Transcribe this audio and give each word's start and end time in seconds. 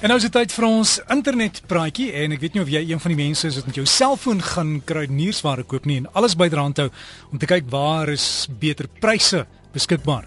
En 0.00 0.08
nou 0.08 0.14
is 0.16 0.24
dit 0.24 0.32
tyd 0.32 0.52
vir 0.56 0.64
ons 0.64 0.90
internetpraatjie 1.12 2.06
en 2.22 2.32
ek 2.32 2.40
weet 2.40 2.54
nie 2.56 2.62
of 2.62 2.70
jy 2.72 2.80
een 2.88 3.00
van 3.02 3.12
die 3.12 3.18
mense 3.18 3.44
is 3.44 3.58
wat 3.58 3.66
met 3.68 3.76
jou 3.76 3.82
selfoon 3.84 4.38
gaan 4.40 4.70
kruideniersware 4.88 5.66
koop 5.68 5.84
nie 5.84 5.98
en 6.00 6.06
alles 6.16 6.32
byderhand 6.40 6.78
hou 6.80 6.86
om 7.28 7.40
te 7.40 7.48
kyk 7.50 7.66
waar 7.68 8.08
is 8.08 8.46
beter 8.62 8.88
pryse 9.02 9.42
beskikbaar. 9.74 10.24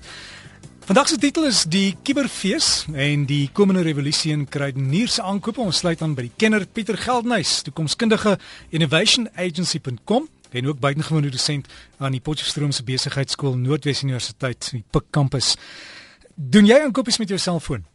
Vandag 0.86 1.10
se 1.10 1.18
titel 1.18 1.48
is 1.50 1.64
die 1.66 1.96
Kiberfees 2.06 2.68
en 2.94 3.24
die 3.26 3.48
komende 3.58 3.82
revolusie 3.88 4.36
in 4.36 4.44
kruideniersaakope. 4.46 5.64
Ons 5.66 5.82
sluit 5.82 6.04
aan 6.06 6.14
by 6.14 6.28
die 6.28 6.36
kenner 6.38 6.68
Pieter 6.70 7.00
Geldnys, 7.02 7.64
toekomskundige 7.66 8.36
innovationagency.com 8.78 10.28
en 10.54 10.70
ook 10.70 10.84
buitengewone 10.84 11.32
dosent 11.34 11.72
aan 11.98 12.14
die 12.14 12.22
Potchefstroom 12.22 12.76
se 12.78 12.86
besigheidskool 12.86 13.58
Noordwes 13.58 14.04
Universiteit 14.06 14.70
die 14.76 14.84
Pik 14.94 15.10
kampus. 15.10 15.56
Doen 16.38 16.70
jy 16.70 16.78
aankopies 16.84 17.18
met 17.18 17.34
jou 17.34 17.42
selfoon? 17.42 17.88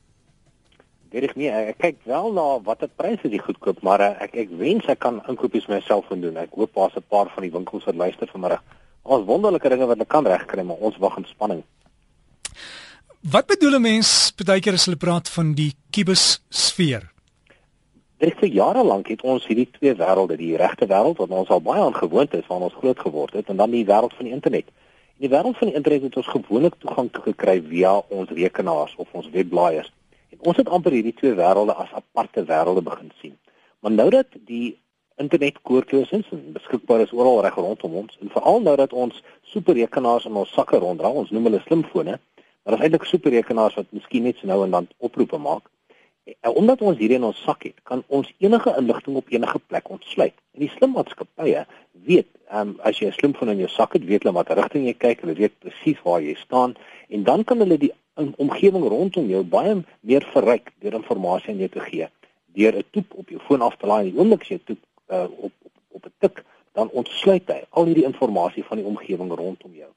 Weet 1.08 1.30
ek 1.30 1.36
nie, 1.40 1.48
ek 1.48 1.78
kyk 1.80 2.02
wel 2.04 2.34
na 2.36 2.42
watter 2.66 2.90
pryse 3.00 3.30
die 3.32 3.40
goedkoop, 3.40 3.78
maar 3.86 4.02
eh, 4.04 4.26
ek 4.26 4.34
ek 4.42 4.50
wens 4.60 4.84
ek 4.92 4.98
kan 5.00 5.22
inkopies 5.32 5.64
myself 5.72 6.10
doen. 6.12 6.36
Ek 6.36 6.52
hoop 6.52 6.74
daar's 6.76 6.96
'n 7.00 7.04
paar 7.08 7.30
van 7.32 7.42
die 7.42 7.52
winkels 7.52 7.84
wat 7.88 7.96
luister 7.96 8.28
vanmiddag. 8.28 8.60
Ons 9.04 9.24
wonderlike 9.24 9.68
dinge 9.68 9.86
wat 9.86 9.96
hulle 9.96 10.06
kan 10.06 10.26
regkry, 10.26 10.62
maar 10.62 10.76
ons 10.76 10.98
wag 10.98 11.16
in 11.16 11.24
spanning. 11.24 11.62
Wat 13.22 13.46
bedoel 13.46 13.78
'n 13.78 13.82
mens 13.82 14.34
baie 14.36 14.60
keer 14.60 14.74
as 14.74 14.84
hulle 14.84 15.00
praat 15.00 15.28
van 15.28 15.54
die 15.54 15.72
kubusfeer? 15.90 17.08
Dit 18.18 18.34
vir 18.40 18.48
jare 18.48 18.84
lank 18.84 19.08
het 19.08 19.22
ons 19.22 19.46
hierdie 19.46 19.70
twee 19.70 19.94
wêrelde, 19.94 20.36
die 20.36 20.56
regte 20.56 20.86
wêreld 20.86 21.16
wat 21.16 21.30
ons 21.30 21.48
al 21.48 21.60
baie 21.60 21.80
aangewoond 21.80 22.34
is, 22.34 22.46
waar 22.46 22.60
ons 22.60 22.74
groot 22.74 22.98
geword 22.98 23.32
het, 23.32 23.48
en 23.48 23.56
dan 23.56 23.70
die 23.70 23.84
wêreld 23.86 24.12
van 24.12 24.24
die 24.24 24.34
internet. 24.34 24.66
In 25.18 25.28
die 25.28 25.36
wêreld 25.36 25.56
van 25.56 25.68
die 25.68 25.76
internet 25.76 26.02
het 26.02 26.16
ons 26.16 26.26
gewoonlik 26.26 26.74
toegang 26.78 27.10
toe 27.12 27.22
gekry 27.22 27.62
via 27.62 27.96
ons 28.08 28.28
rekenaars 28.30 28.94
of 28.96 29.08
ons 29.12 29.30
webblaaiers. 29.30 29.92
En 30.34 30.50
ons 30.50 30.56
het 30.56 30.68
amper 30.68 30.92
hierdie 30.92 31.14
twee 31.14 31.36
wêrelde 31.38 31.74
as 31.74 31.92
aparte 31.92 32.44
wêrelde 32.44 32.82
begin 32.84 33.10
sien. 33.20 33.36
Maar 33.80 33.92
nou 33.92 34.10
dat 34.10 34.26
die 34.50 34.78
internet 35.18 35.58
koorkloos 35.62 36.10
is 36.10 36.28
en 36.30 36.52
beskikbaar 36.52 37.00
is 37.00 37.12
oral 37.12 37.40
reg 37.42 37.54
rondom 37.54 37.94
ons 38.02 38.18
en 38.20 38.30
veral 38.34 38.60
nou 38.62 38.76
dat 38.78 38.92
ons 38.92 39.22
superrekenaars 39.52 40.28
in 40.30 40.36
ons 40.38 40.52
sakke 40.54 40.78
ronddra, 40.78 41.10
ons 41.10 41.30
noem 41.34 41.50
hulle 41.50 41.62
slimfone, 41.64 42.18
maar 42.18 42.76
dit 42.76 42.78
is 42.78 42.86
eintlik 42.86 43.08
superrekenaars 43.08 43.78
wat 43.80 43.90
miskien 43.96 44.28
net 44.28 44.38
so 44.38 44.46
nou 44.50 44.62
en 44.64 44.76
dan 44.76 44.88
oproepe 44.98 45.40
maak. 45.42 45.66
Omdat 46.40 46.82
ons 46.82 46.98
hierdie 46.98 47.16
in 47.16 47.24
ons 47.24 47.42
sak 47.42 47.62
het, 47.62 47.76
kan 47.82 48.02
ons 48.06 48.28
enige 48.38 48.74
inligting 48.78 49.16
op 49.16 49.30
enige 49.32 49.58
plek 49.66 49.90
ontsluit. 49.90 50.34
En 50.54 50.60
die 50.60 50.70
slim 50.76 50.92
maatskappye 50.92 51.64
weet, 52.08 52.28
um, 52.52 52.76
as 52.82 52.98
jy 52.98 53.08
'n 53.08 53.12
slimfoon 53.12 53.50
in 53.54 53.58
jou 53.58 53.68
sak 53.68 53.92
het, 53.92 54.04
weet 54.04 54.22
hulle 54.22 54.34
watter 54.34 54.56
rigting 54.56 54.86
jy 54.86 54.94
kyk, 54.94 55.20
hulle 55.20 55.34
weet 55.34 55.58
presies 55.58 56.02
waar 56.04 56.20
jy 56.20 56.34
staan 56.34 56.76
en 57.08 57.24
dan 57.24 57.44
kan 57.44 57.58
hulle 57.58 57.78
die 57.78 57.92
in 58.18 58.34
omgewing 58.36 58.84
rondom 58.88 59.28
jou 59.30 59.42
baie 59.44 59.74
meer 60.00 60.24
verryk 60.34 60.72
deur 60.82 60.98
inligting 60.98 61.48
aan 61.48 61.58
jou 61.62 61.68
te 61.68 61.80
gee. 61.80 62.08
Deur 62.46 62.76
'n 62.76 62.84
toep 62.90 63.14
op 63.14 63.28
jou 63.28 63.40
foon 63.40 63.62
af 63.62 63.76
te 63.76 63.86
laai 63.86 64.00
en 64.06 64.10
die 64.10 64.18
oomblik 64.18 64.42
as 64.42 64.48
jy 64.48 64.60
toep 64.64 64.78
uh, 65.10 65.26
op 65.38 65.52
op 65.62 65.72
op 65.88 66.06
'n 66.06 66.12
tik, 66.18 66.44
dan 66.72 66.90
ontsluit 66.90 67.46
hy 67.48 67.62
al 67.70 67.84
hierdie 67.84 68.04
inligting 68.04 68.64
van 68.64 68.76
die 68.76 68.86
omgewing 68.86 69.32
rondom 69.32 69.74
jou. 69.74 69.90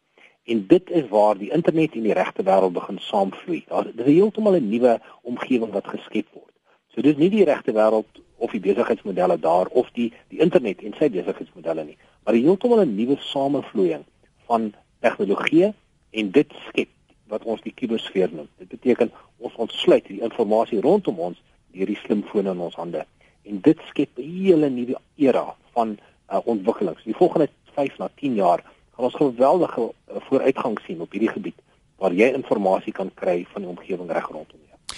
En 0.44 0.67
dit 0.67 0.89
is 0.89 1.08
waar 1.08 1.38
die 1.38 1.52
internet 1.52 1.94
en 1.94 2.02
die 2.02 2.14
regte 2.14 2.44
wêreld 2.44 2.73
begin 2.73 3.00
saamvloei. 3.00 3.64
Daar 3.67 3.88
is 3.88 4.06
heeltemal 4.06 4.56
'n 4.56 4.70
nuwe 4.70 5.00
omgewing 5.22 5.72
wat 5.72 5.88
geskep 5.88 6.28
word. 6.33 6.53
So 6.94 7.02
dis 7.02 7.16
nie 7.16 7.30
die 7.30 7.44
regte 7.44 7.72
wêreld 7.72 8.22
of 8.38 8.52
die 8.52 8.59
besigheidsmodelle 8.59 9.39
daar 9.39 9.67
of 9.67 9.92
die 9.94 10.14
die 10.28 10.39
internet 10.39 10.81
en 10.81 10.95
sy 10.98 11.09
besigheidsmodelle 11.09 11.83
nie, 11.83 11.98
maar 12.23 12.33
heeltemal 12.33 12.81
'n 12.81 12.95
nuwe 12.95 13.17
samevloeiing 13.20 14.03
van 14.45 14.73
tegnologie 15.00 15.73
en 16.09 16.31
dit 16.31 16.53
skep 16.67 16.89
wat 17.28 17.44
ons 17.44 17.61
die 17.61 17.73
kubusfeer 17.73 18.30
noem. 18.33 18.48
Dit 18.58 18.67
beteken 18.67 19.11
ons 19.38 19.55
ontsluit 19.55 20.08
die 20.08 20.22
inligting 20.22 20.83
rondom 20.83 21.20
ons 21.20 21.42
deur 21.72 21.86
die 21.86 22.00
slimfone 22.03 22.52
in 22.52 22.59
ons 22.59 22.76
hande. 22.76 23.05
En 23.44 23.61
dit 23.61 23.80
skep 23.88 24.17
'n 24.17 24.22
hele 24.44 24.70
nuwe 24.70 24.98
era 25.16 25.55
van 25.73 25.98
uh, 26.31 26.39
ontwikkelings. 26.44 27.03
Die 27.03 27.16
volgende 27.16 27.50
5 27.73 27.98
na 27.98 28.09
10 28.16 28.36
jaar 28.36 28.64
gaan 28.92 29.05
ons 29.05 29.16
geweldige 29.16 29.92
vooruitgang 30.20 30.80
sien 30.86 31.02
op 31.02 31.11
hierdie 31.11 31.32
gebied 31.32 31.58
waar 32.02 32.14
jy 32.14 32.32
inligting 32.33 32.95
kan 32.95 33.11
kry 33.14 33.45
van 33.54 33.61
die 33.61 33.70
omgewing 33.70 34.10
reg 34.11 34.27
rondom 34.27 34.60
jou. 34.67 34.98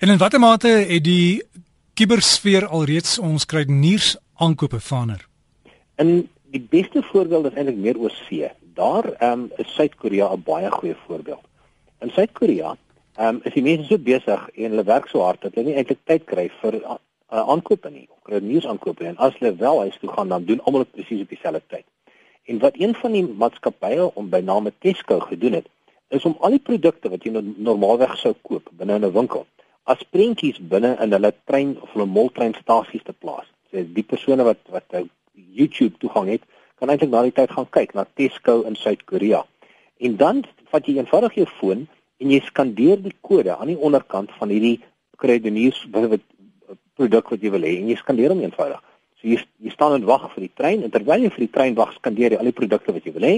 En 0.00 0.08
in 0.08 0.18
watter 0.18 0.40
mate 0.40 0.68
het 0.68 1.04
die 1.04 1.42
kubersfeer 1.94 2.66
alreeds 2.66 3.18
ons 3.18 3.44
kruideniers 3.46 4.16
aankope 4.40 4.80
verander? 4.80 5.26
In 6.00 6.28
die 6.50 6.62
beste 6.70 7.02
voorbeeld 7.02 7.50
is 7.50 7.58
eintlik 7.58 7.76
meer 7.76 7.98
oor 8.00 8.14
see. 8.24 8.48
Daar 8.74 9.10
um, 9.20 9.50
is 9.60 9.74
Suid-Korea 9.74 10.32
'n 10.32 10.42
baie 10.46 10.70
goeie 10.70 10.96
voorbeeld. 11.06 11.44
In 12.00 12.10
Suid-Korea, 12.10 12.76
um, 13.20 13.40
is 13.44 13.52
die 13.52 13.62
mense 13.62 13.84
so 13.84 13.98
besig 13.98 14.48
en 14.54 14.70
hulle 14.70 14.84
werk 14.84 15.08
so 15.08 15.20
hard 15.20 15.42
dat 15.42 15.54
hulle 15.54 15.68
nie 15.68 15.76
eintlik 15.76 16.00
tyd 16.04 16.24
kry 16.24 16.48
vir 16.62 16.80
uh, 16.80 16.96
aankope 17.28 17.90
nie, 17.90 18.06
of 18.10 18.22
kruideniers 18.22 18.66
aankope 18.66 19.02
nie. 19.02 19.12
En 19.12 19.20
as 19.28 19.36
hulle 19.38 19.56
wel 19.56 19.78
huis 19.80 19.98
toe 20.00 20.12
gaan, 20.12 20.28
dan 20.28 20.44
doen 20.44 20.64
almal 20.64 20.86
dit 20.86 20.92
presies 20.92 21.22
op 21.22 21.28
dieselfde 21.28 21.62
tyd. 21.66 21.86
En 22.48 22.58
wat 22.58 22.78
een 22.78 22.94
van 22.94 23.12
die 23.12 23.26
maatskappye 23.26 24.10
om 24.14 24.30
by 24.30 24.40
name 24.44 24.72
Tesco 24.78 25.20
gedoen 25.20 25.52
het, 25.60 25.68
is 26.08 26.24
om 26.24 26.36
al 26.40 26.56
die 26.56 26.64
produkte 26.64 27.10
wat 27.10 27.24
jy 27.24 27.32
normaalweg 27.40 28.16
sou 28.18 28.34
koop 28.42 28.70
binne 28.72 28.98
'n 28.98 29.12
winkel 29.12 29.46
as 29.90 30.02
prentjies 30.14 30.58
binne 30.72 30.96
in 31.02 31.14
hulle 31.16 31.32
trein 31.48 31.74
of 31.82 31.92
hulle 31.94 32.06
moltreinstasies 32.06 33.04
te 33.06 33.12
plaas. 33.12 33.46
So 33.70 33.82
die 33.96 34.06
persone 34.06 34.44
wat 34.46 34.60
wat 34.74 34.96
YouTube 35.32 35.98
toegang 36.02 36.28
het, 36.28 36.44
kan 36.78 36.92
eintlik 36.92 37.10
na 37.12 37.22
die 37.26 37.34
tyd 37.36 37.50
gaan 37.54 37.68
kyk 37.76 37.94
na 37.94 38.06
Tesco 38.18 38.62
in 38.68 38.76
Suid-Korea. 38.76 39.42
En 40.00 40.16
dan 40.16 40.44
vat 40.72 40.86
jy 40.86 40.98
eenvoudig 40.98 41.40
jou 41.40 41.48
foon 41.58 41.86
en 42.20 42.30
jy 42.34 42.40
skandeer 42.44 43.00
die 43.02 43.16
kode 43.26 43.56
aan 43.56 43.72
die 43.72 43.78
onderkant 43.78 44.32
van 44.38 44.52
hierdie 44.52 44.78
kredeniers 45.20 45.80
produk 46.96 47.32
wat 47.32 47.42
jy 47.42 47.52
wil 47.52 47.66
hê 47.66 47.76
en 47.80 47.90
jy 47.90 47.98
skandeer 48.00 48.32
hom 48.34 48.44
eenvoudig. 48.44 48.80
So 49.20 49.28
jy 49.28 49.38
jy 49.60 49.70
staan 49.70 49.94
en 49.94 50.04
wag 50.08 50.28
vir 50.34 50.46
die 50.46 50.54
trein 50.56 50.82
en 50.82 50.90
terwyl 50.90 51.22
jy 51.22 51.30
vir 51.30 51.46
die 51.46 51.54
trein 51.56 51.74
wag, 51.74 51.92
skandeer 51.94 52.32
jy 52.32 52.38
al 52.38 52.50
die 52.50 52.56
produkte 52.56 52.92
wat 52.92 53.04
jy 53.04 53.12
wil 53.12 53.28
hê 53.28 53.34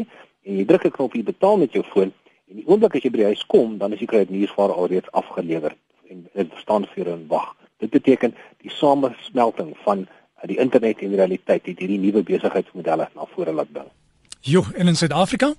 en 0.47 0.59
jy 0.59 0.65
druk 0.65 0.85
'n 0.87 0.91
knop 0.91 1.15
jy 1.15 1.23
betaal 1.23 1.57
met 1.59 1.73
jou 1.73 1.83
foon 1.83 2.13
en 2.51 2.57
die 2.57 2.67
oomblik 2.67 2.97
as 2.97 3.03
jy 3.03 3.11
by 3.11 3.19
die 3.19 3.31
huis 3.33 3.45
kom, 3.47 3.79
dan 3.79 3.93
is 3.93 3.99
die 3.99 4.07
kredeniers 4.07 4.53
vir 4.55 4.73
alreeds 4.73 5.11
afgelewer 5.13 5.75
en 6.11 6.29
dit 6.35 6.49
staan 6.61 6.85
vir 6.85 7.05
jou 7.05 7.15
en 7.15 7.27
wag. 7.29 7.57
Dit 7.81 7.91
beteken 7.91 8.35
die 8.63 8.71
samesmelting 8.71 9.75
van 9.85 10.07
die 10.47 10.59
internet 10.59 11.01
en 11.03 11.15
die 11.15 11.21
realiteit 11.21 11.67
het 11.67 11.79
hierdie 11.79 12.01
nuwe 12.03 12.23
besigheidsmodelle 12.23 13.09
na 13.15 13.27
vore 13.35 13.53
laat 13.53 13.73
bring. 13.73 13.91
Jo, 14.43 14.65
en 14.75 14.89
in 14.89 14.99
Suid-Afrika? 14.99 15.55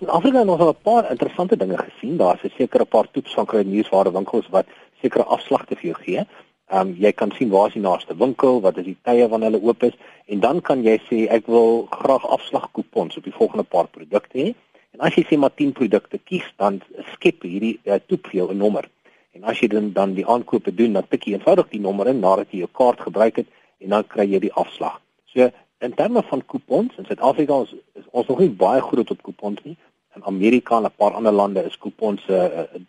In 0.00 0.08
Afrika 0.08 0.40
het 0.40 0.48
ons 0.48 0.60
al 0.60 0.72
'n 0.72 0.82
paar 0.82 1.10
interessante 1.10 1.56
dinge 1.56 1.78
gesien. 1.78 2.16
Daar's 2.16 2.42
'n 2.42 2.52
sekere 2.56 2.84
paar 2.84 3.10
toeps 3.10 3.34
van 3.34 3.46
kruideniersware 3.46 4.12
winkels 4.12 4.48
wat 4.50 4.66
sekere 5.00 5.24
afslagte 5.24 5.76
vir 5.76 5.84
jou 5.90 5.96
gee. 6.02 6.26
Ehm 6.66 6.88
um, 6.88 6.94
jy 6.98 7.12
kan 7.12 7.30
sien 7.30 7.50
waar 7.50 7.68
is 7.68 7.74
die 7.78 7.82
naaste 7.82 8.14
winkel, 8.18 8.60
wat 8.60 8.78
is 8.80 8.84
die 8.88 8.96
tye 9.06 9.28
wanneer 9.30 9.52
hulle 9.52 9.68
oop 9.68 9.84
is 9.86 9.94
en 10.26 10.40
dan 10.42 10.60
kan 10.68 10.80
jy 10.82 10.96
sê 11.06 11.18
ek 11.30 11.46
wil 11.46 11.86
graag 11.92 12.24
afslagkupons 12.36 13.18
op 13.20 13.28
die 13.28 13.34
volgende 13.36 13.62
paar 13.74 13.86
produkte 13.86 14.40
hê. 14.40 14.48
En 14.96 15.04
as 15.06 15.14
jy 15.14 15.22
sê 15.28 15.38
maar 15.38 15.54
10 15.54 15.76
produkte 15.78 16.18
kies, 16.18 16.48
dan 16.58 16.80
skep 17.12 17.46
hierdie 17.46 17.76
uh, 17.84 18.00
toep 18.10 18.26
vir 18.26 18.40
jou 18.40 18.48
'n 18.50 18.58
nommer. 18.58 18.90
En 19.38 19.44
as 19.44 19.62
jy 19.62 19.68
dan 19.68 19.92
dan 19.92 20.14
die 20.18 20.26
aankope 20.26 20.74
doen, 20.74 20.92
dan 20.98 21.06
tik 21.08 21.28
jy 21.28 21.36
eenvoudig 21.36 21.70
die 21.70 21.80
nommer 21.86 22.08
in 22.08 22.20
nadat 22.20 22.50
jy 22.50 22.64
jou 22.64 22.72
kaart 22.72 23.00
gebruik 23.00 23.36
het 23.36 23.46
en 23.78 23.94
dan 23.94 24.06
kry 24.06 24.26
jy 24.26 24.40
die 24.48 24.52
afslag. 24.52 25.00
So 25.30 25.50
in 25.78 25.94
terme 25.94 26.22
van 26.22 26.42
kupons 26.46 26.98
in 26.98 27.06
Suid-Afrika 27.06 27.62
is, 27.62 27.74
is 27.94 28.10
ons 28.10 28.26
nog 28.26 28.38
nie 28.42 28.50
baie 28.50 28.80
goed 28.80 29.10
op 29.10 29.22
kupons 29.22 29.62
nie. 29.62 29.76
In 30.16 30.24
Amerika 30.24 30.76
en 30.76 30.90
'n 30.90 30.96
paar 30.96 31.14
ander 31.14 31.32
lande 31.32 31.62
is 31.62 31.78
kupons 31.78 32.26
'n 32.28 32.32
uh, 32.32 32.64
'n 32.74 32.86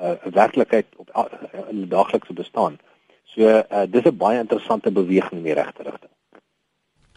uh, 0.00 0.08
uh, 0.08 0.32
werklikheid 0.32 0.86
op 0.96 1.10
uh, 1.16 1.24
in 1.68 1.76
die 1.84 1.88
daaglikse 1.88 2.32
bestaan. 2.32 2.78
So 3.34 3.42
uh, 3.42 3.86
dis 3.88 4.04
'n 4.04 4.16
baie 4.16 4.38
interessante 4.38 4.90
beweging 4.90 5.40
in 5.40 5.48
die 5.48 5.54
regte 5.54 5.82
rigting. 5.82 6.10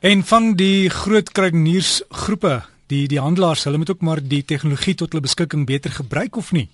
En 0.02 0.24
van 0.24 0.54
die 0.54 0.90
groot 0.90 1.32
kruideniersgroepe, 1.32 2.62
die 2.88 3.08
die 3.08 3.20
handelaars, 3.20 3.64
hulle 3.64 3.78
moet 3.78 3.90
ook 3.90 4.02
maar 4.02 4.20
die 4.22 4.44
tegnologie 4.46 4.96
tot 4.96 5.12
hulle 5.12 5.24
beskikking 5.24 5.66
beter 5.66 5.92
gebruik 5.92 6.36
of 6.36 6.52
nie? 6.52 6.70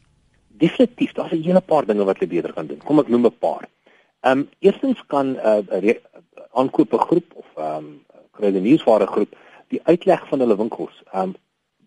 Definitief, 0.48 1.14
daar's 1.14 1.32
'n 1.32 1.44
hele 1.44 1.62
paar 1.62 1.86
dinge 1.86 2.04
wat 2.04 2.18
hulle 2.18 2.32
beter 2.32 2.54
kan 2.54 2.68
doen. 2.68 2.82
Kom 2.84 3.00
ek 3.00 3.08
noem 3.08 3.26
'n 3.26 3.38
paar. 3.40 3.68
Ehm 4.22 4.40
um, 4.40 4.50
eerstens 4.60 5.04
kan 5.08 5.38
'n 5.38 5.86
uh, 5.86 5.96
aankope 6.52 6.98
groep 6.98 7.34
of 7.34 7.46
ehm 7.56 7.76
um, 7.76 8.06
kruideniersware 8.32 9.08
groep 9.08 9.36
die 9.68 9.82
uitleg 9.84 10.28
van 10.28 10.40
hulle 10.40 10.58
winkels 10.58 11.04
um, 11.14 11.36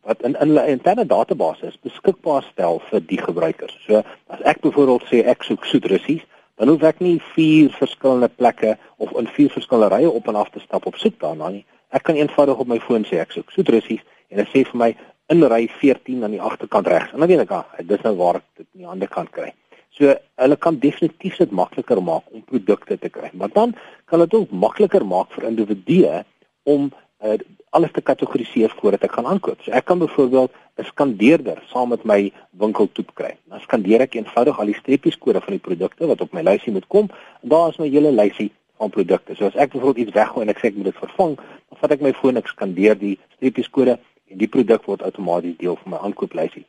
wat 0.02 0.22
in 0.22 0.34
in 0.34 0.48
hulle 0.48 0.66
interne 0.66 1.06
database 1.06 1.66
is 1.66 1.78
beskikbaar 1.82 2.42
stel 2.42 2.80
vir 2.90 3.00
die 3.06 3.20
gebruikers. 3.22 3.74
So 3.86 4.02
as 4.26 4.40
ek 4.52 4.60
byvoorbeeld 4.60 5.06
sê 5.10 5.22
ek 5.32 5.42
soek 5.46 5.64
soetrussies, 5.64 6.24
dan 6.60 6.68
hoef 6.68 6.82
ek 6.86 7.00
nie 7.00 7.16
vier 7.34 7.70
verskillende 7.78 8.28
plekke 8.28 8.76
of 9.02 9.12
in 9.18 9.30
vier 9.36 9.50
verskillende 9.50 9.96
rye 9.96 10.10
op 10.10 10.28
en 10.28 10.38
af 10.40 10.50
te 10.52 10.60
stap 10.60 10.86
op 10.86 10.98
soek 11.00 11.18
daarna 11.20 11.48
nie. 11.54 11.64
Ek 11.92 12.04
kan 12.08 12.16
eenvoudig 12.16 12.60
op 12.60 12.68
my 12.68 12.78
foon 12.80 13.04
sê 13.08 13.20
ek 13.22 13.34
soek 13.34 13.50
soetrussies 13.54 14.04
en 14.32 14.40
dit 14.40 14.52
sê 14.52 14.64
vir 14.68 14.78
my 14.84 14.90
in 15.32 15.44
ry 15.48 15.64
14 15.80 16.24
aan 16.24 16.34
die 16.36 16.42
agterkant 16.42 16.88
regs. 16.90 17.12
En 17.12 17.22
dan 17.22 17.30
weet 17.30 17.44
ek, 17.46 17.52
ah, 17.56 17.80
dis 17.88 18.04
nou 18.04 18.14
waar 18.20 18.40
ek 18.40 18.46
dit 18.60 18.66
aan 18.66 18.84
die 18.84 18.90
ander 18.94 19.10
kant 19.12 19.32
kry. 19.32 19.52
So 19.96 20.12
hulle 20.40 20.56
kan 20.56 20.78
definitief 20.80 21.38
dit 21.40 21.52
makliker 21.52 22.00
maak 22.04 22.28
om 22.32 22.44
produkte 22.48 22.96
te 23.00 23.10
kry. 23.12 23.30
Maar 23.32 23.52
dan 23.52 23.74
kan 24.08 24.24
dit 24.24 24.34
ook 24.34 24.52
makliker 24.52 25.04
maak 25.06 25.32
vir 25.36 25.48
individue 25.50 26.22
om 26.68 26.90
uh, 27.22 27.38
alles 27.70 27.92
te 27.92 28.02
kategoriseer 28.04 28.72
voordat 28.80 29.06
ek 29.06 29.12
gaan 29.16 29.26
aankoop. 29.26 29.60
So 29.62 29.70
ek 29.70 29.84
kan 29.84 29.98
byvoorbeeld 29.98 30.50
'n 30.78 30.84
skandeerder 30.84 31.62
saam 31.72 31.88
met 31.88 32.04
my 32.04 32.32
winkeltoep 32.50 33.14
kry. 33.14 33.36
Dan 33.48 33.60
skandeer 33.60 34.00
ek 34.00 34.14
eenvoudig 34.14 34.58
al 34.58 34.66
die 34.66 34.80
streepieskode 34.80 35.40
van 35.40 35.52
die 35.56 35.64
produkte 35.68 36.06
wat 36.06 36.20
op 36.20 36.32
my 36.32 36.42
lysie 36.42 36.72
moet 36.72 36.86
kom 36.86 37.08
en 37.42 37.48
daar 37.48 37.68
is 37.68 37.78
my 37.78 37.88
hele 37.88 38.12
lysie 38.12 38.50
van 38.76 38.90
produkte. 38.90 39.34
So 39.34 39.46
as 39.46 39.54
ek 39.54 39.72
byvoorbeeld 39.72 40.06
iets 40.06 40.16
weggooi 40.16 40.42
en 40.46 40.52
ek 40.54 40.58
sê 40.58 40.70
ek 40.70 40.76
moet 40.76 40.90
dit 40.90 41.02
vervang, 41.04 41.36
dan 41.36 41.78
vat 41.80 41.92
ek 41.92 42.00
my 42.00 42.12
foon, 42.12 42.36
ek 42.36 42.50
skandeer 42.50 42.98
die 42.98 43.18
streepieskode 43.36 43.98
en 44.30 44.38
die 44.38 44.48
produk 44.48 44.86
word 44.88 45.02
outomaties 45.02 45.56
deel 45.60 45.76
van 45.82 45.94
my 45.94 45.98
aankooplysie. 45.98 46.64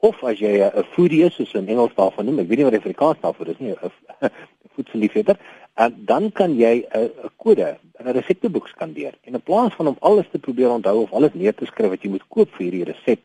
Of 0.00 0.22
as 0.24 0.38
jy 0.38 0.62
'n 0.62 0.84
foodie 0.94 1.24
is, 1.26 1.34
soos 1.34 1.54
in 1.54 1.68
Engels 1.68 1.94
daarvan 1.94 2.26
noem, 2.26 2.38
ek 2.38 2.48
weet 2.48 2.58
nie 2.58 2.64
wat 2.64 2.76
die 2.76 2.82
Afrikaans 2.84 3.20
daarvoor 3.20 3.48
is 3.48 3.58
nie, 3.58 3.74
'n 4.22 4.30
voedselliefhebber, 4.74 5.36
en 5.74 5.94
dan 6.06 6.32
kan 6.32 6.54
jy 6.56 6.86
'n 6.94 7.10
kode 7.36 7.76
resepteboek 8.12 8.68
skandeer. 8.68 9.14
En 9.22 9.34
in 9.34 9.42
plaas 9.42 9.74
van 9.74 9.86
om 9.86 9.96
alles 10.00 10.28
te 10.30 10.38
probeer 10.38 10.70
onthou 10.70 11.02
of 11.02 11.12
alles 11.12 11.34
neer 11.34 11.54
te 11.54 11.66
skryf 11.66 11.90
wat 11.90 12.02
jy 12.02 12.10
moet 12.10 12.28
koop 12.28 12.50
vir 12.56 12.64
hierdie 12.64 12.84
resep, 12.92 13.20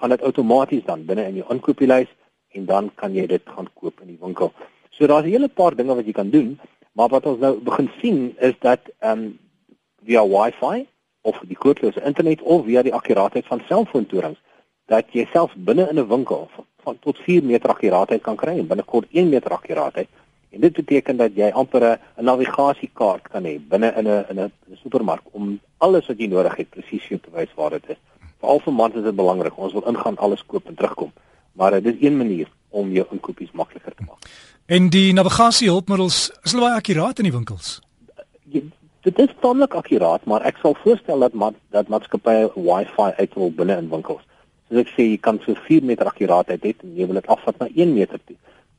gaan 0.00 0.12
dit 0.12 0.22
outomaties 0.22 0.84
dan 0.84 1.04
binne 1.08 1.26
in 1.28 1.40
jou 1.40 1.46
inkopieslys 1.52 2.08
en 2.56 2.66
dan 2.66 2.90
kan 2.94 3.14
jy 3.14 3.26
dit 3.26 3.42
gaan 3.44 3.68
koop 3.74 4.00
in 4.00 4.14
die 4.14 4.20
winkel. 4.20 4.52
So 4.90 5.06
daar's 5.06 5.26
'n 5.26 5.30
hele 5.30 5.48
paar 5.48 5.74
dinge 5.76 5.94
wat 5.94 6.06
jy 6.06 6.12
kan 6.12 6.30
doen, 6.30 6.58
maar 6.92 7.08
wat 7.08 7.26
ons 7.26 7.38
nou 7.38 7.56
begin 7.60 7.90
sien 8.00 8.36
is 8.38 8.54
dat 8.60 8.80
ehm 8.98 9.18
um, 9.18 9.38
via 10.04 10.22
Wi-Fi 10.26 10.86
of 11.22 11.40
die 11.48 11.56
koordlose 11.56 12.04
internet 12.04 12.42
of 12.42 12.64
via 12.64 12.82
die 12.82 12.94
akkuraatheid 12.94 13.46
van 13.46 13.62
selfoontorings 13.68 14.38
dat 14.86 15.10
jy 15.12 15.26
self 15.32 15.52
binne 15.56 15.88
in 15.90 15.98
'n 15.98 16.08
winkel 16.08 16.48
van, 16.54 16.64
van 16.84 16.98
tot 16.98 17.18
4 17.18 17.44
meter 17.44 17.70
akkuraatheid 17.70 18.22
kan 18.22 18.36
kry 18.36 18.58
en 18.58 18.66
binnekort 18.66 19.06
1 19.10 19.28
meter 19.28 19.50
akkuraatheid. 19.50 20.08
En 20.56 20.62
dit 20.62 20.72
beteken 20.72 21.16
dat 21.16 21.34
jy 21.36 21.50
amper 21.52 21.82
'n 21.84 22.24
navigasiekaart 22.24 23.28
kan 23.28 23.44
hê 23.44 23.60
binne 23.68 23.92
in 23.96 24.06
'n 24.08 24.24
in 24.30 24.38
'n 24.40 24.52
supermark 24.82 25.22
om 25.32 25.60
alles 25.78 26.06
wat 26.06 26.18
jy 26.18 26.26
nodig 26.26 26.56
het 26.56 26.70
presies 26.70 27.08
te 27.08 27.30
wys 27.32 27.54
waar 27.54 27.70
dit 27.70 27.84
is. 27.88 28.00
Veral 28.40 28.60
vir 28.60 28.72
mans 28.72 28.94
is 28.94 29.02
dit 29.02 29.16
belangrik. 29.16 29.58
Ons 29.58 29.72
wil 29.72 29.86
ingaan 29.86 30.16
alles 30.16 30.46
koop 30.46 30.66
en 30.68 30.74
terugkom. 30.74 31.12
Maar 31.52 31.76
uh, 31.76 31.82
dit 31.82 31.94
is 31.94 32.06
een 32.06 32.16
manier 32.16 32.48
om 32.68 32.92
jou 32.92 33.06
inkopies 33.10 33.50
makliker 33.52 33.94
te 33.94 34.02
maak. 34.06 34.18
En 34.66 34.88
die 34.88 35.12
navigasiehulpmiddels 35.12 36.30
is 36.42 36.52
hulle 36.52 36.64
baie 36.64 36.80
akkuraat 36.80 37.18
in 37.18 37.28
die 37.28 37.32
winkels. 37.32 37.80
Jy, 38.44 38.62
dit 39.00 39.18
is 39.18 39.34
tamelik 39.40 39.74
akkuraat, 39.74 40.24
maar 40.24 40.42
ek 40.42 40.56
sal 40.56 40.76
voorstel 40.82 41.18
dat 41.18 41.32
mat, 41.32 41.54
dat 41.70 41.88
maatskappye 41.88 42.50
Wi-Fi 42.54 43.12
uitrol 43.20 43.50
binne 43.50 43.76
in 43.76 43.88
winkels. 43.88 44.24
Soos 44.68 44.80
ek 44.80 44.88
sê, 44.96 45.02
jy 45.02 45.20
kan 45.20 45.38
so 45.44 45.54
4 45.68 45.84
meter 45.84 46.06
akkuraatheid 46.06 46.62
hê 46.62 46.74
en 46.82 46.96
jy 46.96 47.06
wil 47.06 47.20
dit 47.20 47.26
afvat 47.26 47.58
na 47.58 47.68
1 47.74 47.94
meter 47.94 48.20
toe. 48.24 48.36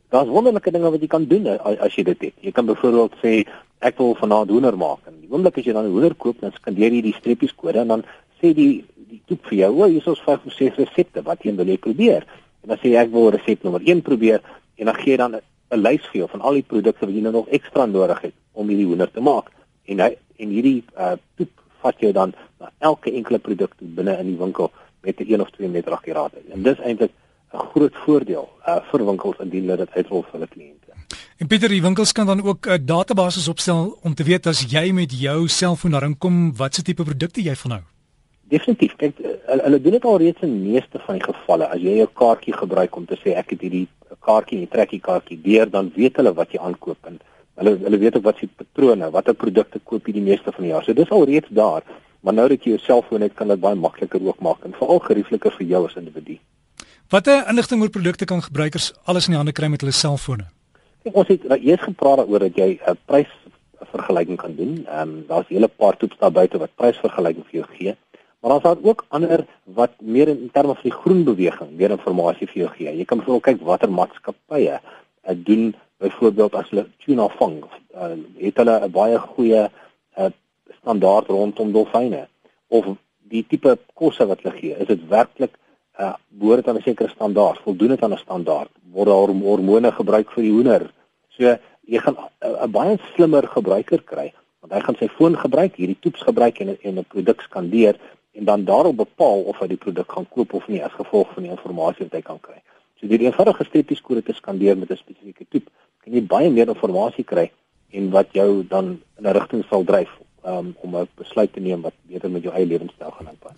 Daar's 0.10 0.30
wonderlike 0.32 0.72
dinge 0.72 0.90
wat 0.90 1.02
jy 1.02 1.08
kan 1.12 1.26
doen 1.28 1.48
as, 1.52 1.80
as 1.84 1.96
jy 1.96 2.04
dit 2.08 2.22
het. 2.30 2.36
Jy 2.42 2.52
kan 2.56 2.66
byvoorbeeld 2.66 3.16
sê 3.24 3.42
ek 3.84 3.98
wil 4.00 4.16
vanaand 4.16 4.50
hoender 4.50 4.78
maak 4.80 5.10
en 5.10 5.18
die 5.20 5.30
oomblik 5.30 5.60
as 5.60 5.68
jy 5.68 5.74
dan 5.76 5.90
hoender 5.92 6.16
koop, 6.16 6.40
dan 6.42 6.54
skandeer 6.56 6.96
jy 6.96 7.02
die 7.10 7.18
streepies 7.18 7.54
kode 7.56 7.84
en 7.84 7.92
dan 7.96 8.06
sê 8.40 8.54
die 8.56 8.86
die 9.08 9.22
toep 9.28 9.46
vir 9.48 9.58
jou, 9.58 9.70
"O, 9.82 9.86
hier 9.88 10.02
is 10.02 10.08
ons 10.08 10.20
vyf 10.20 10.46
of 10.46 10.54
ses 10.54 10.76
resepte 10.76 11.24
wat 11.24 11.44
jy 11.44 11.56
wil 11.56 11.78
probeer." 11.78 12.26
En 12.64 12.70
dan 12.70 12.78
sê 12.78 12.90
jy 12.92 12.96
ek 13.00 13.12
wil 13.12 13.30
resep 13.32 13.64
nommer 13.64 13.82
1 13.86 14.02
probeer 14.02 14.42
en 14.78 14.86
dan 14.86 14.96
gee 14.96 15.18
dan 15.18 15.36
'n 15.36 15.82
lys 15.82 16.04
vir 16.12 16.20
jou 16.22 16.28
van 16.30 16.42
al 16.42 16.54
die 16.54 16.64
produkte 16.64 17.06
wat 17.06 17.16
jy 17.16 17.22
nou 17.22 17.32
nog 17.32 17.48
ekstra 17.48 17.86
nodig 17.86 18.22
het 18.22 18.34
om 18.54 18.68
hierdie 18.68 18.86
hoender 18.86 19.12
te 19.12 19.22
maak. 19.22 19.52
En 19.86 20.00
hy 20.00 20.18
en 20.38 20.50
hierdie 20.50 20.84
uh 20.98 21.16
toep 21.36 21.50
vat 21.82 21.96
jy 22.00 22.12
dan 22.12 22.34
na 22.60 22.72
elke 22.80 23.12
enkele 23.12 23.40
produk 23.40 23.72
binne 23.80 24.18
in 24.20 24.28
die 24.28 24.38
winkel 24.38 24.72
met 25.02 25.20
'n 25.20 25.34
1 25.34 25.42
of 25.42 25.52
2 25.52 25.68
meter 25.68 25.92
akkuraatheid. 25.92 26.46
En 26.50 26.64
dis 26.64 26.80
eintlik 26.80 27.12
'n 27.54 27.68
groot 27.74 27.96
voordeel 28.06 28.50
uh, 28.68 28.80
vir 28.92 29.06
winkels 29.06 29.40
indien 29.40 29.64
hulle 29.64 29.78
dit 29.78 29.92
uitrol 29.96 30.24
vir 30.24 30.32
hulle 30.32 30.48
kliënte. 30.48 30.92
En 31.38 31.48
Pieter, 31.48 31.70
die 31.70 31.82
winkels 31.82 32.12
kan 32.12 32.26
dan 32.26 32.42
ook 32.44 32.68
'n 32.68 32.86
database 32.86 33.50
opstel 33.50 33.98
om 34.02 34.14
te 34.14 34.24
weet 34.24 34.48
as 34.48 34.66
jy 34.72 34.92
met 34.92 35.12
jou 35.20 35.48
selfoon 35.48 35.92
daarin 35.92 36.18
kom, 36.18 36.56
watse 36.56 36.82
tipe 36.82 37.04
produkte 37.04 37.42
jy 37.42 37.56
van 37.56 37.72
hou. 37.72 37.84
Definitief. 38.48 38.96
Kyk, 38.96 39.20
uh, 39.20 39.30
hulle 39.64 39.82
doen 39.82 39.92
dit 39.92 40.06
al 40.06 40.18
reeds 40.18 40.42
in 40.42 40.72
meeste 40.72 41.00
van 41.06 41.16
die 41.16 41.24
gevalle. 41.24 41.68
As 41.68 41.82
jy 41.82 41.98
jou 41.98 42.10
kaartjie 42.14 42.54
gebruik 42.54 42.96
om 42.96 43.06
te 43.06 43.16
sê 43.16 43.36
ek 43.36 43.50
het 43.50 43.62
hierdie 43.62 43.88
kaartjie 44.20 44.60
jy 44.60 44.68
trek 44.68 44.90
die 44.90 45.00
kaartjie 45.00 45.42
deur, 45.42 45.70
dan 45.70 45.92
weet 45.96 46.16
hulle 46.16 46.34
wat 46.34 46.52
jy 46.52 46.60
aankoop 46.60 46.98
en 47.06 47.20
hulle 47.56 47.78
hulle 47.84 47.98
weet 47.98 48.16
ook 48.18 48.24
wat 48.24 48.38
se 48.38 48.48
patrone, 48.48 49.12
watter 49.12 49.34
produkte 49.34 49.80
koop 49.84 50.08
jy 50.08 50.14
die 50.14 50.28
meeste 50.30 50.52
van 50.52 50.64
die 50.64 50.72
jaar. 50.72 50.84
So 50.84 50.94
dis 50.94 51.10
al 51.10 51.26
reeds 51.26 51.48
daar. 51.50 51.84
Maar 52.22 52.34
nou 52.34 52.48
dat 52.50 52.64
jy 52.64 52.76
jou 52.76 52.84
selfoon 52.84 53.22
het, 53.22 53.34
kan 53.36 53.48
dit 53.48 53.60
baie 53.60 53.76
makliker 53.76 54.24
ook 54.24 54.40
maak 54.42 54.66
en 54.66 54.74
veral 54.76 55.00
geriefliker 55.00 55.54
vir 55.60 55.68
jou 55.68 55.86
as 55.88 55.96
individu. 55.96 56.40
Watter 57.08 57.46
inligting 57.48 57.80
oor 57.80 57.90
produkte 57.90 58.26
kan 58.28 58.42
gebruikers 58.44 58.90
alles 59.08 59.30
in 59.30 59.32
die 59.32 59.38
hande 59.40 59.54
kry 59.56 59.70
met 59.72 59.80
hulle 59.80 59.94
selfone? 59.96 60.50
Ek 61.08 61.16
ons 61.16 61.30
het 61.32 61.46
nou 61.48 61.58
eers 61.64 61.86
gepraat 61.86 62.20
daaroor 62.20 62.44
dat 62.44 62.58
jy 62.60 62.80
'n 62.84 62.98
prysvergelyking 63.08 64.36
kan 64.42 64.56
doen. 64.58 64.74
Ehm 64.84 65.02
um, 65.02 65.14
daar's 65.30 65.48
'n 65.48 65.54
hele 65.54 65.70
paar 65.70 65.96
toeps 65.96 66.18
daar 66.20 66.32
buite 66.32 66.60
wat 66.60 66.76
prysvergelyking 66.76 67.46
vir 67.48 67.60
jou 67.60 67.68
gee. 67.78 67.96
Maar 68.40 68.52
daar's 68.52 68.64
daar 68.64 68.84
ook 68.84 69.06
ander 69.08 69.46
wat 69.64 69.92
meer 70.02 70.28
in 70.28 70.50
terme 70.52 70.74
van 70.74 70.84
die 70.84 71.00
groen 71.02 71.24
beweging 71.24 71.70
meer 71.78 71.92
inligting 71.92 72.50
vir 72.52 72.62
jou 72.64 72.70
gee. 72.76 72.98
Jy 72.98 73.06
kan 73.06 73.18
byvoorbeeld 73.18 73.44
kyk 73.44 73.62
watter 73.62 73.92
maatskappye 73.92 74.80
uh, 74.80 75.36
doen 75.36 75.76
byvoorbeeld 75.98 76.56
as 76.56 76.70
hulle 76.70 76.88
tuna 77.06 77.28
vang, 77.28 77.64
uh, 77.96 78.18
het 78.38 78.58
hulle 78.58 78.80
'n 78.84 78.92
baie 78.92 79.18
goeie 79.20 79.70
uh, 80.18 80.30
standaard 80.82 81.28
rondom 81.28 81.72
dolfyne 81.72 82.28
of 82.68 82.86
die 83.30 83.46
tipe 83.48 83.78
kosse 83.94 84.28
wat 84.28 84.42
hulle 84.44 84.56
gee 84.60 84.76
is 84.76 84.88
dit 84.88 85.08
werklik 85.08 85.56
uh, 86.00 86.14
behoort 86.30 86.68
aan 86.68 86.78
'n 86.78 86.82
sekere 86.82 87.10
standaard 87.10 87.60
voldoen 87.60 87.88
dit 87.88 88.04
aan 88.04 88.14
'n 88.14 88.26
standaard 88.26 88.72
word 88.92 89.08
daar 89.08 89.32
hormone 89.50 89.92
gebruik 89.92 90.32
vir 90.32 90.44
die 90.44 90.52
hoender. 90.52 90.92
So 91.30 91.58
jy 91.86 92.00
gaan 92.00 92.18
'n 92.42 92.72
baie 92.72 92.98
slimmer 93.14 93.48
gebruiker 93.48 94.02
kry 94.04 94.34
want 94.60 94.74
hy 94.74 94.80
gaan 94.80 94.96
sy 95.00 95.08
foon 95.08 95.38
gebruik 95.38 95.76
hierdie 95.76 96.00
toets 96.00 96.22
gebruik 96.22 96.60
en 96.60 96.78
en 96.82 97.00
'n 97.00 97.06
produk 97.14 97.42
skandeer 97.42 97.96
en 98.32 98.46
dan 98.46 98.66
daarop 98.66 98.98
bepaal 98.98 99.42
of 99.42 99.60
hy 99.60 99.68
die 99.68 99.84
produk 99.86 100.12
gaan 100.12 100.28
koop 100.30 100.54
of 100.54 100.68
nie 100.68 100.84
as 100.84 100.92
gevolg 100.92 101.34
van 101.34 101.44
die 101.44 101.52
inligting 101.52 102.10
wat 102.10 102.12
hy 102.12 102.22
kan 102.22 102.40
kry. 102.40 102.62
So 103.00 103.08
deur 103.08 103.20
eenvoudige 103.20 103.64
streepieskode 103.64 104.24
te 104.24 104.34
skandeer 104.34 104.78
met 104.78 104.92
'n 104.92 104.98
spesifieke 104.98 105.46
toep. 105.50 105.70
Kan 106.04 106.14
jy 106.14 106.22
baie 106.22 106.50
meer 106.50 106.68
inligting 106.68 107.26
kry 107.26 107.52
en 107.92 108.10
wat 108.10 108.28
jou 108.32 108.68
dan 108.68 109.02
in 109.18 109.26
'n 109.26 109.34
rigting 109.34 109.64
sal 109.70 109.84
dryf 109.84 110.10
um, 110.46 110.76
om 110.82 110.96
'n 110.96 111.08
besluit 111.16 111.54
te 111.54 111.60
neem 111.60 111.82
wat 111.82 111.94
beter 112.02 112.30
met 112.30 112.44
jou 112.44 112.54
eie 112.54 112.66
lewenstyl 112.66 113.12
gaan 113.12 113.28
aanpas. 113.28 113.56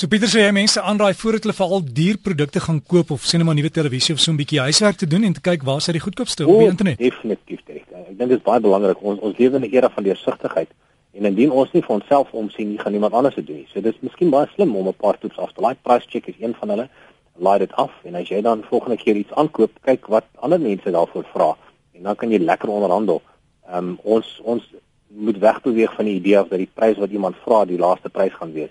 So 0.00 0.08
Pieter 0.08 0.30
sê 0.32 0.46
jy 0.46 0.52
mense 0.56 0.80
aanraai 0.80 1.12
voordat 1.20 1.44
hulle 1.44 1.52
veral 1.52 1.82
dierprodukte 1.96 2.60
gaan 2.64 2.78
koop 2.92 3.10
of 3.12 3.24
sien 3.28 3.42
'n 3.44 3.54
nuwe 3.56 3.70
televisie 3.78 4.14
of 4.14 4.20
so 4.20 4.32
'n 4.32 4.38
bietjie 4.38 4.60
huiswerk 4.60 4.96
te 4.96 5.06
doen 5.06 5.24
en 5.24 5.34
te 5.34 5.42
kyk 5.48 5.62
waar 5.62 5.76
is 5.76 5.88
die 5.92 6.00
goedkoopste 6.00 6.46
op 6.46 6.58
die 6.58 6.70
internet. 6.72 6.96
Definitief 6.98 7.60
reg. 7.66 7.84
Ek 8.08 8.16
dink 8.16 8.30
dit 8.30 8.38
is 8.38 8.42
baie 8.42 8.60
belangrik. 8.60 8.96
Ons 9.02 9.20
ons 9.20 9.36
lewe 9.36 9.56
in 9.56 9.62
'n 9.62 9.74
era 9.76 9.90
van 9.90 10.04
deursigtigheid 10.04 10.70
en 11.12 11.24
indien 11.24 11.50
ons 11.50 11.72
nie 11.72 11.82
vir 11.82 11.94
onsself 11.98 12.32
omsien 12.32 12.68
nie, 12.70 12.78
gaan 12.78 12.94
iemand 12.94 13.12
anders 13.12 13.34
dit 13.34 13.46
doen. 13.46 13.66
So 13.68 13.80
dit 13.82 13.94
is 13.94 14.00
miskien 14.00 14.30
baie 14.30 14.48
slim 14.54 14.74
om 14.76 14.88
'n 14.88 14.94
paar 14.94 15.18
toets 15.18 15.36
af 15.36 15.52
te 15.52 15.60
laai. 15.60 15.76
Price 15.82 16.06
check 16.08 16.26
is 16.28 16.40
een 16.40 16.54
van 16.54 16.68
hulle. 16.68 16.88
Laai 17.36 17.58
dit 17.58 17.72
af 17.72 17.92
en 18.04 18.14
as 18.14 18.28
jy 18.28 18.40
dan 18.40 18.64
volgende 18.70 18.96
keer 18.96 19.16
iets 19.16 19.32
aankoop, 19.32 19.70
kyk 19.82 20.06
wat 20.06 20.24
ander 20.40 20.60
mense 20.60 20.90
daarvoor 20.90 21.24
vra 21.34 21.56
en 21.92 22.02
dan 22.02 22.16
kan 22.16 22.30
jy 22.30 22.38
lekker 22.38 22.68
onderhandel. 22.68 23.22
Ehm 23.68 23.76
um, 23.76 23.98
ons 24.02 24.40
ons 24.42 24.62
moet 25.08 25.38
wegbeweeg 25.38 25.94
van 25.94 26.04
die 26.04 26.14
idee 26.14 26.40
of 26.40 26.48
dat 26.48 26.58
die 26.58 26.74
prys 26.74 26.96
wat 26.96 27.10
iemand 27.10 27.36
vra 27.44 27.64
die 27.64 27.78
laaste 27.78 28.08
prys 28.08 28.32
gaan 28.32 28.52
wees. 28.52 28.70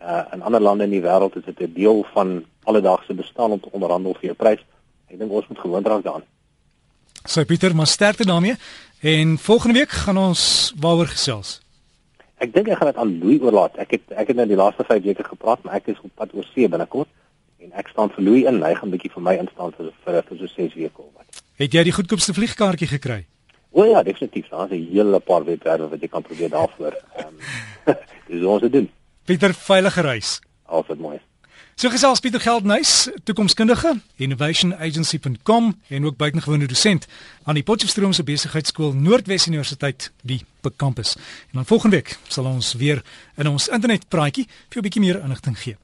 Uh 0.00 0.24
in 0.32 0.42
ander 0.42 0.60
lande 0.60 0.84
in 0.84 0.90
die 0.90 1.02
wêreld 1.02 1.36
is 1.36 1.44
dit 1.44 1.60
'n 1.60 1.72
deel 1.74 2.06
van 2.12 2.44
alledaagse 2.64 3.14
bestaan 3.14 3.50
om 3.50 3.60
te 3.60 3.72
onderhandel 3.72 4.16
vir 4.20 4.30
'n 4.30 4.36
prys. 4.36 4.62
Ek 5.08 5.18
dink 5.18 5.30
ons 5.30 5.48
moet 5.48 5.58
gewoond 5.58 5.86
raak 5.86 6.02
daaraan. 6.02 6.24
So 7.24 7.44
Pieter, 7.44 7.74
maar 7.74 7.86
sterkte 7.86 8.26
daarmee. 8.26 8.54
En 9.00 9.38
volgende 9.38 9.78
week 9.78 9.90
gaan 9.90 10.18
ons 10.18 10.72
waaroor 10.80 11.06
gesels. 11.06 11.60
Ek 12.36 12.52
dink 12.52 12.68
ek 12.68 12.76
gaan 12.76 12.86
dit 12.86 12.96
aan 12.96 13.18
Louis 13.18 13.40
oorlaat. 13.40 13.76
Ek 13.76 13.90
het 13.90 14.02
ek 14.12 14.26
het 14.28 14.36
nou 14.36 14.46
die 14.48 14.56
laaste 14.56 14.84
5 14.84 15.02
weke 15.02 15.24
gepraat, 15.24 15.62
maar 15.62 15.74
ek 15.74 15.86
is 15.86 16.00
op 16.02 16.10
pad 16.14 16.34
oor 16.34 16.44
see 16.54 16.68
binnekort 16.68 17.08
en 17.64 17.72
ek 17.72 17.88
staan 17.88 18.10
vir 18.10 18.24
Louis 18.24 18.44
in. 18.44 18.62
Hy 18.62 18.74
gaan 18.74 18.88
'n 18.88 18.96
bietjie 18.96 19.12
vir 19.12 19.22
my 19.22 19.34
instaan 19.36 19.72
vir 19.76 19.92
vir, 20.04 20.22
vir 20.22 20.36
so 20.38 20.46
6 20.46 20.74
weke 20.74 21.00
of 21.00 21.12
wat. 21.16 21.42
Het 21.56 21.72
jy 21.72 21.82
die 21.82 21.96
goedkoopste 21.96 22.34
vliegkaartjie 22.34 22.88
gekry? 22.88 23.24
O 23.72 23.84
ja, 23.84 24.02
definitief. 24.02 24.48
Daar's 24.48 24.70
'n 24.70 24.88
hele 24.92 25.20
paar 25.20 25.44
webwerwe 25.44 25.88
wat 25.88 26.00
jy 26.00 26.08
kan 26.08 26.22
probeer 26.22 26.50
daarvoor. 26.50 26.94
Ehm 27.16 27.28
um, 27.86 27.96
dis 28.28 28.44
ons 28.44 28.62
het 28.62 28.72
doen. 28.72 28.90
Pieter 29.26 29.54
veilige 29.54 30.00
reis. 30.00 30.38
Altyd 30.70 30.98
mooi. 31.02 31.16
So 31.74 31.90
gesels 31.90 32.20
Pieter 32.22 32.40
Geldnys, 32.40 33.08
toekomskundige, 33.24 34.00
innovationagency.com 34.16 35.72
en 35.88 36.04
ook 36.06 36.16
buitengewone 36.16 36.66
dosent 36.66 37.06
aan 37.44 37.58
die 37.58 37.64
Potchefstroom 37.66 38.14
se 38.14 38.24
besigheidskool 38.24 38.94
Noordwes 38.94 39.46
Universiteit 39.46 40.12
die 40.22 40.44
Campus. 40.76 41.16
En 41.50 41.60
dan 41.60 41.66
volgende 41.66 41.96
week 41.96 42.18
sal 42.28 42.44
ons 42.44 42.72
weer 42.74 43.02
in 43.36 43.50
ons 43.50 43.68
internetpraatjie 43.68 44.46
vir 44.68 44.78
'n 44.78 44.82
bietjie 44.82 45.02
meer 45.02 45.20
inligting 45.22 45.58
gee. 45.58 45.76